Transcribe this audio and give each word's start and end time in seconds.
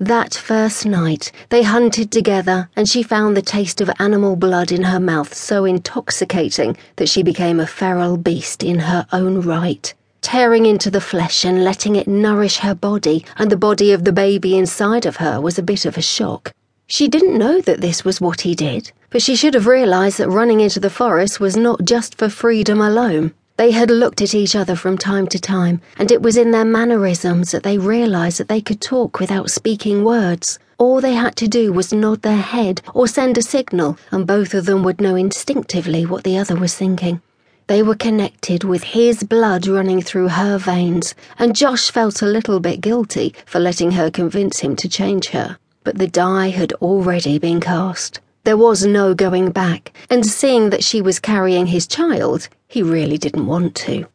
That 0.00 0.32
first 0.32 0.86
night, 0.86 1.32
they 1.48 1.64
hunted 1.64 2.12
together, 2.12 2.70
and 2.76 2.88
she 2.88 3.02
found 3.02 3.36
the 3.36 3.42
taste 3.42 3.80
of 3.80 3.90
animal 3.98 4.36
blood 4.36 4.70
in 4.70 4.84
her 4.84 5.00
mouth 5.00 5.34
so 5.34 5.64
intoxicating 5.64 6.76
that 6.94 7.08
she 7.08 7.24
became 7.24 7.58
a 7.58 7.66
feral 7.66 8.16
beast 8.16 8.62
in 8.62 8.78
her 8.78 9.08
own 9.10 9.40
right, 9.40 9.92
tearing 10.20 10.66
into 10.66 10.88
the 10.88 11.00
flesh 11.00 11.44
and 11.44 11.64
letting 11.64 11.96
it 11.96 12.06
nourish 12.06 12.58
her 12.58 12.76
body, 12.76 13.24
and 13.38 13.50
the 13.50 13.56
body 13.56 13.90
of 13.90 14.04
the 14.04 14.12
baby 14.12 14.56
inside 14.56 15.04
of 15.04 15.16
her 15.16 15.40
was 15.40 15.58
a 15.58 15.64
bit 15.64 15.84
of 15.84 15.98
a 15.98 16.02
shock. 16.02 16.52
She 16.86 17.08
didn't 17.08 17.36
know 17.36 17.60
that 17.62 17.80
this 17.80 18.04
was 18.04 18.20
what 18.20 18.42
he 18.42 18.54
did, 18.54 18.92
but 19.10 19.20
she 19.20 19.34
should 19.34 19.54
have 19.54 19.66
realised 19.66 20.18
that 20.18 20.30
running 20.30 20.60
into 20.60 20.78
the 20.78 20.90
forest 20.90 21.40
was 21.40 21.56
not 21.56 21.84
just 21.84 22.16
for 22.16 22.28
freedom 22.28 22.80
alone. 22.80 23.34
They 23.58 23.72
had 23.72 23.90
looked 23.90 24.22
at 24.22 24.36
each 24.36 24.54
other 24.54 24.76
from 24.76 24.96
time 24.96 25.26
to 25.26 25.38
time, 25.38 25.80
and 25.98 26.12
it 26.12 26.22
was 26.22 26.36
in 26.36 26.52
their 26.52 26.64
mannerisms 26.64 27.50
that 27.50 27.64
they 27.64 27.76
realised 27.76 28.38
that 28.38 28.46
they 28.46 28.60
could 28.60 28.80
talk 28.80 29.18
without 29.18 29.50
speaking 29.50 30.04
words. 30.04 30.60
All 30.78 31.00
they 31.00 31.14
had 31.14 31.34
to 31.36 31.48
do 31.48 31.72
was 31.72 31.92
nod 31.92 32.22
their 32.22 32.36
head 32.36 32.80
or 32.94 33.08
send 33.08 33.36
a 33.36 33.42
signal, 33.42 33.98
and 34.12 34.28
both 34.28 34.54
of 34.54 34.66
them 34.66 34.84
would 34.84 35.00
know 35.00 35.16
instinctively 35.16 36.06
what 36.06 36.22
the 36.22 36.38
other 36.38 36.54
was 36.54 36.76
thinking. 36.76 37.20
They 37.66 37.82
were 37.82 37.96
connected 37.96 38.62
with 38.62 38.84
his 38.84 39.24
blood 39.24 39.66
running 39.66 40.02
through 40.02 40.28
her 40.28 40.56
veins, 40.56 41.16
and 41.36 41.56
Josh 41.56 41.90
felt 41.90 42.22
a 42.22 42.26
little 42.26 42.60
bit 42.60 42.80
guilty 42.80 43.34
for 43.44 43.58
letting 43.58 43.90
her 43.90 44.08
convince 44.08 44.60
him 44.60 44.76
to 44.76 44.88
change 44.88 45.30
her. 45.30 45.58
But 45.82 45.98
the 45.98 46.06
die 46.06 46.50
had 46.50 46.74
already 46.74 47.40
been 47.40 47.60
cast. 47.60 48.20
There 48.48 48.56
was 48.56 48.86
no 48.86 49.12
going 49.12 49.50
back, 49.50 49.92
and 50.08 50.24
seeing 50.24 50.70
that 50.70 50.82
she 50.82 51.02
was 51.02 51.18
carrying 51.18 51.66
his 51.66 51.86
child, 51.86 52.48
he 52.66 52.82
really 52.82 53.18
didn't 53.18 53.46
want 53.46 53.74
to. 53.84 54.06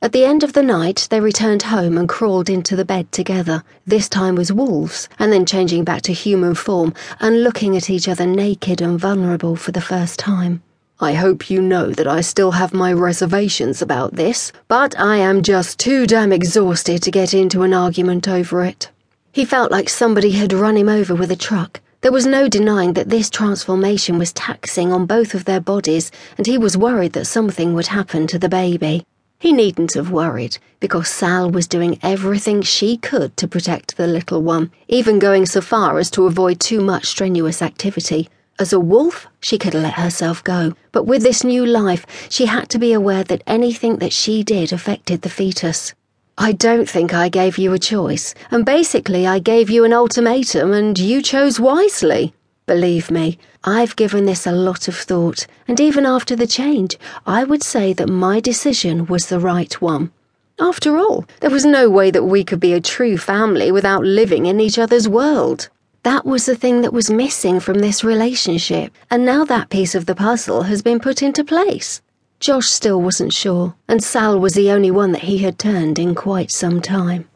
At 0.00 0.12
the 0.12 0.24
end 0.24 0.42
of 0.42 0.54
the 0.54 0.62
night, 0.62 1.08
they 1.10 1.20
returned 1.20 1.64
home 1.64 1.98
and 1.98 2.08
crawled 2.08 2.48
into 2.48 2.74
the 2.74 2.86
bed 2.86 3.12
together, 3.12 3.62
this 3.86 4.08
time 4.08 4.38
as 4.38 4.50
wolves, 4.50 5.10
and 5.18 5.30
then 5.30 5.44
changing 5.44 5.84
back 5.84 6.00
to 6.04 6.14
human 6.14 6.54
form 6.54 6.94
and 7.20 7.44
looking 7.44 7.76
at 7.76 7.90
each 7.90 8.08
other 8.08 8.24
naked 8.24 8.80
and 8.80 8.98
vulnerable 8.98 9.56
for 9.56 9.72
the 9.72 9.82
first 9.82 10.18
time. 10.18 10.62
I 10.98 11.12
hope 11.12 11.50
you 11.50 11.60
know 11.60 11.90
that 11.90 12.08
I 12.08 12.22
still 12.22 12.52
have 12.52 12.72
my 12.72 12.94
reservations 12.94 13.82
about 13.82 14.14
this, 14.14 14.52
but 14.68 14.98
I 14.98 15.18
am 15.18 15.42
just 15.42 15.78
too 15.78 16.06
damn 16.06 16.32
exhausted 16.32 17.02
to 17.02 17.10
get 17.10 17.34
into 17.34 17.60
an 17.60 17.74
argument 17.74 18.26
over 18.26 18.64
it. 18.64 18.90
He 19.32 19.44
felt 19.44 19.70
like 19.70 19.90
somebody 19.90 20.30
had 20.30 20.54
run 20.54 20.78
him 20.78 20.88
over 20.88 21.14
with 21.14 21.30
a 21.30 21.36
truck 21.36 21.82
there 22.02 22.12
was 22.12 22.26
no 22.26 22.48
denying 22.48 22.94
that 22.94 23.08
this 23.08 23.30
transformation 23.30 24.18
was 24.18 24.32
taxing 24.32 24.92
on 24.92 25.06
both 25.06 25.34
of 25.34 25.44
their 25.44 25.60
bodies, 25.60 26.10
and 26.36 26.46
he 26.46 26.58
was 26.58 26.76
worried 26.76 27.12
that 27.12 27.24
something 27.24 27.74
would 27.74 27.86
happen 27.86 28.26
to 28.26 28.40
the 28.40 28.48
baby. 28.48 29.06
He 29.38 29.52
needn't 29.52 29.94
have 29.94 30.10
worried, 30.10 30.58
because 30.80 31.08
Sal 31.08 31.48
was 31.48 31.68
doing 31.68 32.00
everything 32.02 32.60
she 32.60 32.96
could 32.96 33.36
to 33.36 33.46
protect 33.46 33.96
the 33.96 34.08
little 34.08 34.42
one, 34.42 34.72
even 34.88 35.20
going 35.20 35.46
so 35.46 35.60
far 35.60 35.98
as 36.00 36.10
to 36.10 36.26
avoid 36.26 36.58
too 36.58 36.80
much 36.80 37.06
strenuous 37.06 37.62
activity. 37.62 38.28
As 38.58 38.72
a 38.72 38.80
wolf, 38.80 39.28
she 39.40 39.56
could 39.56 39.74
let 39.74 39.94
herself 39.94 40.42
go, 40.42 40.74
but 40.90 41.04
with 41.04 41.22
this 41.22 41.44
new 41.44 41.64
life, 41.64 42.04
she 42.28 42.46
had 42.46 42.68
to 42.70 42.78
be 42.80 42.92
aware 42.92 43.24
that 43.24 43.44
anything 43.46 43.98
that 43.98 44.12
she 44.12 44.42
did 44.42 44.72
affected 44.72 45.22
the 45.22 45.30
fetus. 45.30 45.94
I 46.38 46.52
don't 46.52 46.88
think 46.88 47.12
I 47.12 47.28
gave 47.28 47.58
you 47.58 47.74
a 47.74 47.78
choice, 47.78 48.34
and 48.50 48.64
basically 48.64 49.26
I 49.26 49.38
gave 49.38 49.68
you 49.68 49.84
an 49.84 49.92
ultimatum 49.92 50.72
and 50.72 50.98
you 50.98 51.20
chose 51.20 51.60
wisely. 51.60 52.32
Believe 52.64 53.10
me, 53.10 53.38
I've 53.64 53.96
given 53.96 54.24
this 54.24 54.46
a 54.46 54.52
lot 54.52 54.88
of 54.88 54.96
thought, 54.96 55.46
and 55.68 55.78
even 55.78 56.06
after 56.06 56.34
the 56.34 56.46
change, 56.46 56.96
I 57.26 57.44
would 57.44 57.62
say 57.62 57.92
that 57.92 58.08
my 58.08 58.40
decision 58.40 59.06
was 59.06 59.26
the 59.26 59.40
right 59.40 59.78
one. 59.82 60.10
After 60.58 60.96
all, 60.96 61.26
there 61.40 61.50
was 61.50 61.66
no 61.66 61.90
way 61.90 62.10
that 62.10 62.24
we 62.24 62.44
could 62.44 62.60
be 62.60 62.72
a 62.72 62.80
true 62.80 63.18
family 63.18 63.70
without 63.70 64.04
living 64.04 64.46
in 64.46 64.58
each 64.58 64.78
other's 64.78 65.08
world. 65.08 65.68
That 66.02 66.24
was 66.24 66.46
the 66.46 66.56
thing 66.56 66.80
that 66.80 66.94
was 66.94 67.10
missing 67.10 67.60
from 67.60 67.80
this 67.80 68.02
relationship, 68.02 68.92
and 69.10 69.26
now 69.26 69.44
that 69.44 69.68
piece 69.68 69.94
of 69.94 70.06
the 70.06 70.14
puzzle 70.14 70.62
has 70.62 70.80
been 70.80 70.98
put 70.98 71.22
into 71.22 71.44
place. 71.44 72.00
Josh 72.42 72.66
still 72.66 73.00
wasn't 73.00 73.32
sure, 73.32 73.76
and 73.86 74.02
Sal 74.02 74.36
was 74.36 74.54
the 74.54 74.72
only 74.72 74.90
one 74.90 75.12
that 75.12 75.22
he 75.22 75.38
had 75.38 75.60
turned 75.60 75.96
in 75.96 76.16
quite 76.16 76.50
some 76.50 76.80
time. 76.80 77.28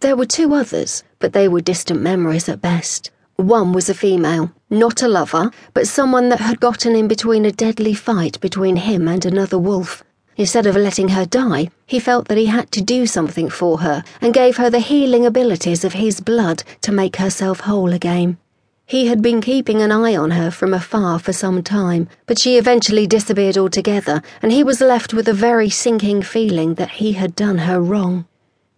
There 0.00 0.14
were 0.14 0.26
two 0.26 0.52
others, 0.52 1.02
but 1.20 1.32
they 1.32 1.48
were 1.48 1.62
distant 1.62 2.02
memories 2.02 2.50
at 2.50 2.60
best. 2.60 3.10
One 3.36 3.72
was 3.72 3.88
a 3.88 3.94
female, 3.94 4.52
not 4.68 5.02
a 5.02 5.08
lover, 5.08 5.50
but 5.72 5.88
someone 5.88 6.28
that 6.28 6.40
had 6.40 6.60
gotten 6.60 6.94
in 6.94 7.08
between 7.08 7.46
a 7.46 7.50
deadly 7.50 7.94
fight 7.94 8.38
between 8.40 8.76
him 8.76 9.08
and 9.08 9.24
another 9.24 9.58
wolf. 9.58 10.04
Instead 10.36 10.66
of 10.66 10.76
letting 10.76 11.08
her 11.08 11.24
die, 11.24 11.70
he 11.86 11.98
felt 11.98 12.28
that 12.28 12.36
he 12.36 12.44
had 12.44 12.70
to 12.72 12.82
do 12.82 13.06
something 13.06 13.48
for 13.48 13.78
her 13.78 14.04
and 14.20 14.34
gave 14.34 14.58
her 14.58 14.68
the 14.68 14.80
healing 14.80 15.24
abilities 15.24 15.82
of 15.82 15.94
his 15.94 16.20
blood 16.20 16.62
to 16.82 16.92
make 16.92 17.16
herself 17.16 17.60
whole 17.60 17.94
again. 17.94 18.36
He 18.86 19.06
had 19.06 19.22
been 19.22 19.40
keeping 19.40 19.80
an 19.80 19.90
eye 19.90 20.16
on 20.16 20.32
her 20.32 20.50
from 20.50 20.74
afar 20.74 21.18
for 21.18 21.32
some 21.32 21.62
time, 21.62 22.08
but 22.26 22.38
she 22.38 22.58
eventually 22.58 23.06
disappeared 23.06 23.56
altogether, 23.56 24.22
and 24.42 24.52
he 24.52 24.62
was 24.62 24.80
left 24.80 25.14
with 25.14 25.28
a 25.28 25.32
very 25.32 25.70
sinking 25.70 26.22
feeling 26.22 26.74
that 26.74 26.90
he 26.90 27.12
had 27.12 27.34
done 27.34 27.58
her 27.58 27.80
wrong. 27.80 28.26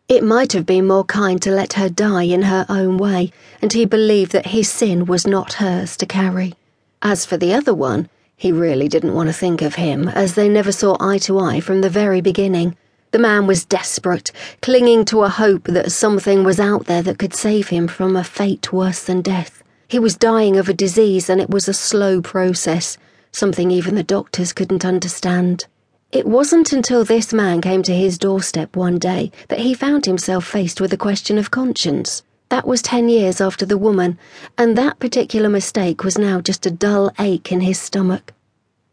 It 0.07 0.23
might 0.23 0.53
have 0.53 0.67
been 0.67 0.87
more 0.87 1.05
kind 1.05 1.41
to 1.43 1.51
let 1.51 1.73
her 1.73 1.89
die 1.89 2.25
in 2.25 2.43
her 2.43 2.67
own 2.69 2.99
way, 2.99 3.33
and 3.63 3.73
he 3.73 3.87
believed 3.87 4.33
that 4.33 4.49
his 4.49 4.71
sin 4.71 5.07
was 5.07 5.27
not 5.27 5.55
hers 5.55 5.97
to 5.97 6.07
carry. 6.07 6.53
As 7.01 7.25
for 7.25 7.39
the 7.39 7.55
other 7.55 7.75
one, 7.75 8.09
he 8.37 8.53
really 8.53 8.87
didn't 8.87 9.15
want 9.15 9.31
to 9.31 9.33
think 9.33 9.63
of 9.63 9.77
him, 9.77 10.09
as 10.09 10.35
they 10.35 10.49
never 10.49 10.71
saw 10.71 10.97
eye 11.01 11.19
to 11.19 11.39
eye 11.41 11.61
from 11.61 11.81
the 11.81 11.89
very 11.89 12.21
beginning. 12.21 12.77
The 13.13 13.19
man 13.19 13.47
was 13.47 13.65
desperate, 13.65 14.31
clinging 14.61 15.07
to 15.07 15.23
a 15.23 15.29
hope 15.31 15.65
that 15.65 15.91
something 15.91 16.45
was 16.45 16.61
out 16.61 16.85
there 16.85 17.03
that 17.03 17.19
could 17.19 17.35
save 17.35 17.69
him 17.69 17.89
from 17.89 18.15
a 18.15 18.23
fate 18.23 18.73
worse 18.73 19.03
than 19.03 19.23
death. 19.23 19.64
He 19.89 19.99
was 19.99 20.17
dying 20.17 20.57
of 20.57 20.69
a 20.69 20.75
disease 20.75 21.29
and 21.29 21.41
it 21.41 21.51
was 21.51 21.69
a 21.69 21.75
slow 21.75 22.21
process, 22.23 22.97
something 23.33 23.71
even 23.71 23.95
the 23.95 24.03
doctors 24.03 24.53
couldn't 24.53 24.85
understand. 24.85 25.67
It 26.11 26.27
wasn't 26.27 26.73
until 26.73 27.05
this 27.05 27.33
man 27.33 27.61
came 27.61 27.83
to 27.83 27.95
his 27.95 28.19
doorstep 28.19 28.77
one 28.77 28.99
day 28.99 29.33
that 29.49 29.61
he 29.61 29.75
found 29.75 30.07
himself 30.07 30.47
faced 30.47 30.81
with 30.81 30.93
a 30.93 30.97
question 30.97 31.39
of 31.39 31.51
conscience. 31.51 32.23
That 32.51 32.67
was 32.67 32.83
ten 32.83 33.09
years 33.09 33.41
after 33.41 33.67
the 33.67 33.79
woman, 33.79 34.17
and 34.57 34.79
that 34.79 35.01
particular 35.01 35.49
mistake 35.49 36.05
was 36.05 36.17
now 36.17 36.41
just 36.41 36.67
a 36.67 36.71
dull 36.71 37.11
ache 37.19 37.51
in 37.51 37.61
his 37.61 37.81
stomach. 37.81 38.33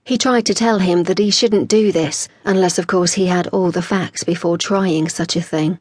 He 0.04 0.18
tried 0.18 0.48
to 0.48 0.56
tell 0.56 0.80
him 0.80 1.04
that 1.04 1.20
he 1.20 1.30
shouldn't 1.30 1.70
do 1.70 1.92
this, 1.92 2.28
unless, 2.44 2.80
of 2.80 2.88
course, 2.88 3.14
he 3.14 3.28
had 3.28 3.48
all 3.48 3.70
the 3.70 3.84
facts 3.84 4.24
before 4.24 4.58
trying 4.58 5.08
such 5.08 5.36
a 5.36 5.42
thing. 5.42 5.80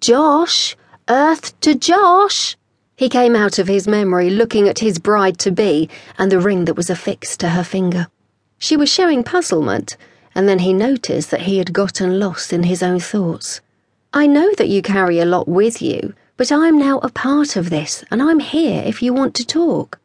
Josh! 0.00 0.76
Earth 1.08 1.58
to 1.62 1.74
Josh! 1.74 2.56
He 2.96 3.10
came 3.10 3.36
out 3.36 3.58
of 3.58 3.68
his 3.68 3.86
memory 3.86 4.30
looking 4.30 4.66
at 4.68 4.78
his 4.78 4.98
bride 4.98 5.38
to 5.40 5.50
be 5.50 5.90
and 6.16 6.32
the 6.32 6.40
ring 6.40 6.64
that 6.64 6.76
was 6.76 6.88
affixed 6.88 7.40
to 7.40 7.50
her 7.50 7.62
finger. 7.62 8.08
She 8.58 8.74
was 8.74 8.88
showing 8.88 9.22
puzzlement, 9.22 9.98
and 10.34 10.48
then 10.48 10.60
he 10.60 10.72
noticed 10.72 11.30
that 11.30 11.42
he 11.42 11.58
had 11.58 11.74
gotten 11.74 12.18
lost 12.18 12.54
in 12.54 12.62
his 12.62 12.82
own 12.82 12.98
thoughts. 12.98 13.60
I 14.14 14.26
know 14.26 14.50
that 14.54 14.70
you 14.70 14.80
carry 14.80 15.18
a 15.18 15.26
lot 15.26 15.46
with 15.46 15.82
you, 15.82 16.14
but 16.38 16.50
I'm 16.50 16.78
now 16.78 16.98
a 17.00 17.10
part 17.10 17.54
of 17.54 17.68
this, 17.68 18.02
and 18.10 18.22
I'm 18.22 18.40
here 18.40 18.82
if 18.86 19.02
you 19.02 19.12
want 19.12 19.34
to 19.34 19.46
talk. 19.46 19.98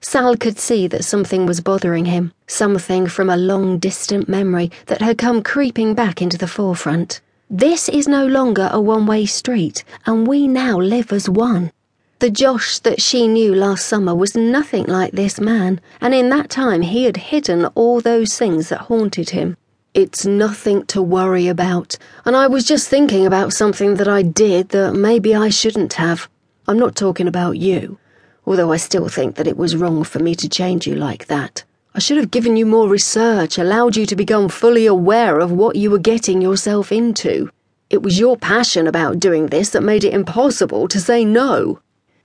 Sal 0.00 0.34
could 0.34 0.58
see 0.58 0.86
that 0.86 1.04
something 1.04 1.44
was 1.44 1.60
bothering 1.60 2.06
him, 2.06 2.32
something 2.46 3.08
from 3.08 3.28
a 3.28 3.36
long 3.36 3.78
distant 3.78 4.26
memory 4.26 4.70
that 4.86 5.02
had 5.02 5.18
come 5.18 5.42
creeping 5.42 5.92
back 5.92 6.22
into 6.22 6.38
the 6.38 6.48
forefront. 6.48 7.20
This 7.50 7.90
is 7.90 8.08
no 8.08 8.26
longer 8.26 8.70
a 8.72 8.80
one 8.80 9.04
way 9.04 9.26
street, 9.26 9.84
and 10.06 10.26
we 10.26 10.48
now 10.48 10.78
live 10.78 11.12
as 11.12 11.28
one. 11.28 11.72
The 12.20 12.30
Josh 12.30 12.80
that 12.80 13.00
she 13.00 13.28
knew 13.28 13.54
last 13.54 13.86
summer 13.86 14.12
was 14.12 14.34
nothing 14.34 14.86
like 14.86 15.12
this 15.12 15.38
man, 15.38 15.80
and 16.00 16.12
in 16.12 16.30
that 16.30 16.50
time 16.50 16.82
he 16.82 17.04
had 17.04 17.16
hidden 17.16 17.66
all 17.76 18.00
those 18.00 18.36
things 18.36 18.70
that 18.70 18.80
haunted 18.80 19.30
him. 19.30 19.56
It's 19.94 20.26
nothing 20.26 20.84
to 20.86 21.00
worry 21.00 21.46
about, 21.46 21.96
and 22.24 22.34
I 22.34 22.48
was 22.48 22.64
just 22.64 22.88
thinking 22.88 23.24
about 23.24 23.52
something 23.52 23.94
that 23.94 24.08
I 24.08 24.22
did 24.22 24.70
that 24.70 24.94
maybe 24.94 25.32
I 25.32 25.48
shouldn't 25.48 25.92
have. 25.92 26.28
I'm 26.66 26.76
not 26.76 26.96
talking 26.96 27.28
about 27.28 27.52
you, 27.52 27.98
although 28.44 28.72
I 28.72 28.78
still 28.78 29.08
think 29.08 29.36
that 29.36 29.46
it 29.46 29.56
was 29.56 29.76
wrong 29.76 30.02
for 30.02 30.18
me 30.18 30.34
to 30.36 30.48
change 30.48 30.88
you 30.88 30.96
like 30.96 31.26
that. 31.26 31.62
I 31.94 32.00
should 32.00 32.16
have 32.16 32.32
given 32.32 32.56
you 32.56 32.66
more 32.66 32.88
research, 32.88 33.58
allowed 33.58 33.96
you 33.96 34.06
to 34.06 34.16
become 34.16 34.48
fully 34.48 34.86
aware 34.86 35.38
of 35.38 35.52
what 35.52 35.76
you 35.76 35.88
were 35.92 36.00
getting 36.00 36.42
yourself 36.42 36.90
into. 36.90 37.52
It 37.90 38.02
was 38.02 38.18
your 38.18 38.36
passion 38.36 38.88
about 38.88 39.20
doing 39.20 39.46
this 39.46 39.70
that 39.70 39.84
made 39.84 40.02
it 40.02 40.12
impossible 40.12 40.88
to 40.88 40.98
say 40.98 41.24
no. 41.24 41.78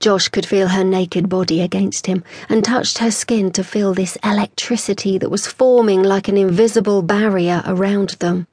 Josh 0.04 0.28
could 0.28 0.44
feel 0.44 0.68
her 0.68 0.84
naked 0.84 1.30
body 1.30 1.62
against 1.62 2.06
him 2.06 2.24
and 2.50 2.62
touched 2.62 2.98
her 2.98 3.10
skin 3.10 3.50
to 3.52 3.64
feel 3.64 3.94
this 3.94 4.16
electricity 4.16 5.16
that 5.16 5.30
was 5.30 5.46
forming 5.46 6.02
like 6.02 6.28
an 6.28 6.36
invisible 6.36 7.00
barrier 7.00 7.62
around 7.64 8.10
them. 8.18 8.46